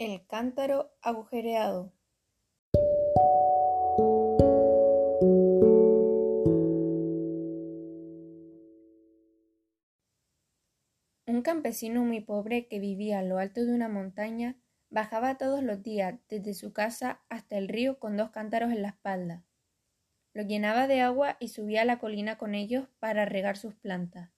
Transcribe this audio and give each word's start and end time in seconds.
El 0.00 0.24
cántaro 0.28 0.92
agujereado 1.02 1.92
Un 11.26 11.42
campesino 11.42 12.04
muy 12.04 12.20
pobre 12.20 12.68
que 12.68 12.78
vivía 12.78 13.18
a 13.18 13.22
lo 13.22 13.38
alto 13.38 13.64
de 13.64 13.74
una 13.74 13.88
montaña 13.88 14.56
bajaba 14.88 15.36
todos 15.36 15.64
los 15.64 15.82
días 15.82 16.14
desde 16.28 16.54
su 16.54 16.72
casa 16.72 17.20
hasta 17.28 17.58
el 17.58 17.66
río 17.66 17.98
con 17.98 18.16
dos 18.16 18.30
cántaros 18.30 18.70
en 18.70 18.82
la 18.82 18.90
espalda. 18.90 19.44
Lo 20.32 20.42
llenaba 20.42 20.86
de 20.86 21.00
agua 21.00 21.36
y 21.40 21.48
subía 21.48 21.82
a 21.82 21.84
la 21.84 21.98
colina 21.98 22.38
con 22.38 22.54
ellos 22.54 22.86
para 23.00 23.24
regar 23.24 23.56
sus 23.56 23.74
plantas. 23.74 24.30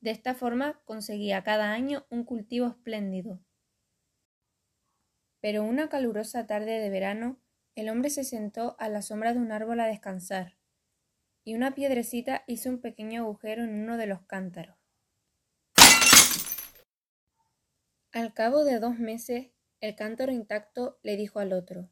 De 0.00 0.10
esta 0.10 0.34
forma 0.34 0.80
conseguía 0.86 1.44
cada 1.44 1.70
año 1.70 2.04
un 2.10 2.24
cultivo 2.24 2.66
espléndido. 2.66 3.38
Pero 5.40 5.64
una 5.64 5.88
calurosa 5.88 6.46
tarde 6.46 6.78
de 6.80 6.90
verano, 6.90 7.40
el 7.74 7.88
hombre 7.88 8.10
se 8.10 8.24
sentó 8.24 8.76
a 8.78 8.88
la 8.88 9.00
sombra 9.00 9.32
de 9.32 9.38
un 9.38 9.52
árbol 9.52 9.80
a 9.80 9.86
descansar, 9.86 10.58
y 11.44 11.54
una 11.54 11.74
piedrecita 11.74 12.44
hizo 12.46 12.68
un 12.68 12.80
pequeño 12.80 13.22
agujero 13.22 13.64
en 13.64 13.82
uno 13.82 13.96
de 13.96 14.06
los 14.06 14.20
cántaros. 14.22 14.76
Al 18.12 18.34
cabo 18.34 18.64
de 18.64 18.80
dos 18.80 18.98
meses, 18.98 19.50
el 19.80 19.94
cántaro 19.94 20.32
intacto 20.32 20.98
le 21.02 21.16
dijo 21.16 21.38
al 21.38 21.54
otro 21.54 21.88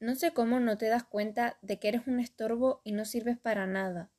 No 0.00 0.14
sé 0.14 0.32
cómo 0.32 0.58
no 0.58 0.78
te 0.78 0.86
das 0.86 1.04
cuenta 1.04 1.58
de 1.60 1.78
que 1.78 1.88
eres 1.88 2.06
un 2.06 2.18
estorbo 2.18 2.80
y 2.82 2.92
no 2.92 3.04
sirves 3.04 3.36
para 3.36 3.66
nada. 3.66 4.10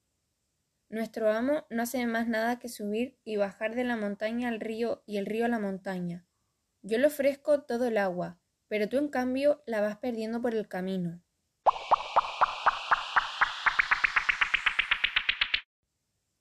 Nuestro 0.90 1.32
amo 1.32 1.66
no 1.72 1.82
hace 1.82 2.06
más 2.06 2.28
nada 2.28 2.60
que 2.60 2.70
subir 2.70 3.18
y 3.24 3.38
bajar 3.38 3.76
de 3.76 3.86
la 3.86 3.98
montaña 3.98 4.50
al 4.50 4.60
río 4.60 5.04
y 5.08 5.18
el 5.18 5.26
río 5.26 5.46
a 5.46 5.50
la 5.50 5.60
montaña 5.60 6.28
yo 6.82 6.98
le 6.98 7.08
ofrezco 7.08 7.64
todo 7.64 7.88
el 7.88 7.98
agua, 7.98 8.40
pero 8.68 8.90
tú 8.90 8.98
en 8.98 9.10
cambio 9.10 9.62
la 9.66 9.82
vas 9.82 9.98
perdiendo 9.98 10.42
por 10.42 10.54
el 10.54 10.68
camino. 10.68 11.22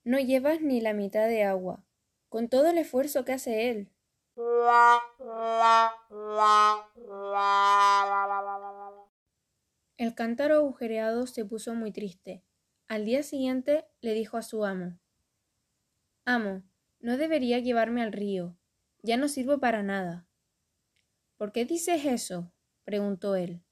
No 0.05 0.20
llevas 0.20 0.61
ni 0.61 0.80
la 0.80 0.92
mitad 0.92 1.27
de 1.27 1.42
agua, 1.42 1.84
con 2.28 2.48
todo 2.48 2.70
el 2.70 2.78
esfuerzo 2.78 3.24
que 3.24 3.33
hace 3.33 3.70
él. 3.70 3.91
El 9.96 10.14
cántaro 10.14 10.56
agujereado 10.56 11.27
se 11.27 11.44
puso 11.44 11.74
muy 11.74 11.91
triste. 11.91 12.44
Al 12.86 13.05
día 13.05 13.22
siguiente 13.22 13.89
le 14.00 14.14
dijo 14.14 14.36
a 14.36 14.42
su 14.42 14.64
amo 14.64 14.98
Amo, 16.24 16.62
no 17.00 17.16
debería 17.16 17.58
llevarme 17.58 18.02
al 18.02 18.12
río. 18.12 18.56
Ya 19.02 19.16
no 19.16 19.28
sirvo 19.28 19.58
para 19.58 19.83
nada. 19.83 20.27
¿Por 21.36 21.52
qué 21.52 21.64
dices 21.64 22.05
eso? 22.05 22.52
preguntó 22.84 23.36
él. 23.36 23.62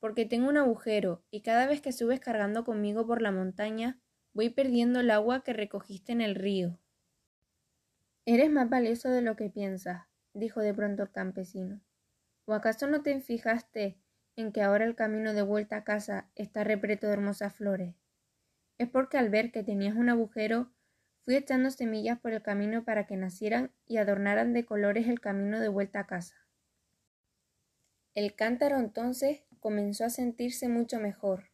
Porque 0.00 0.24
tengo 0.24 0.48
un 0.48 0.56
agujero, 0.56 1.24
y 1.30 1.42
cada 1.42 1.66
vez 1.66 1.80
que 1.80 1.92
subes 1.92 2.20
cargando 2.20 2.64
conmigo 2.64 3.06
por 3.06 3.22
la 3.22 3.32
montaña, 3.32 4.00
voy 4.32 4.50
perdiendo 4.50 5.00
el 5.00 5.10
agua 5.10 5.42
que 5.42 5.52
recogiste 5.52 6.12
en 6.12 6.20
el 6.20 6.34
río. 6.34 6.78
Eres 8.24 8.50
más 8.50 8.68
valioso 8.68 9.08
de 9.08 9.22
lo 9.22 9.36
que 9.36 9.50
piensas, 9.50 10.06
dijo 10.34 10.60
de 10.60 10.74
pronto 10.74 11.04
el 11.04 11.10
campesino. 11.10 11.80
¿O 12.44 12.54
acaso 12.54 12.86
no 12.86 13.02
te 13.02 13.20
fijaste 13.20 13.98
en 14.36 14.52
que 14.52 14.62
ahora 14.62 14.84
el 14.84 14.94
camino 14.94 15.32
de 15.32 15.42
vuelta 15.42 15.76
a 15.76 15.84
casa 15.84 16.30
está 16.34 16.64
repleto 16.64 17.06
de 17.06 17.14
hermosas 17.14 17.54
flores? 17.54 17.94
Es 18.78 18.88
porque 18.88 19.16
al 19.16 19.30
ver 19.30 19.52
que 19.52 19.62
tenías 19.62 19.96
un 19.96 20.08
agujero, 20.08 20.70
fui 21.26 21.34
echando 21.34 21.72
semillas 21.72 22.20
por 22.20 22.32
el 22.32 22.40
camino 22.40 22.84
para 22.84 23.08
que 23.08 23.16
nacieran 23.16 23.72
y 23.84 23.96
adornaran 23.96 24.52
de 24.52 24.64
colores 24.64 25.08
el 25.08 25.18
camino 25.18 25.58
de 25.58 25.66
vuelta 25.66 25.98
a 25.98 26.06
casa. 26.06 26.36
El 28.14 28.36
cántaro 28.36 28.78
entonces 28.78 29.42
comenzó 29.58 30.04
a 30.04 30.10
sentirse 30.10 30.68
mucho 30.68 31.00
mejor. 31.00 31.50